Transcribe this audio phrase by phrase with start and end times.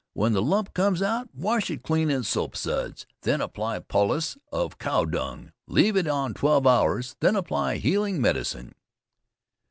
[0.13, 4.35] When the lump comes out, wash it clean in soap suds, then apply a poultice
[4.51, 8.73] of cow dung, leave it on twelve hours, then apply healing medicine.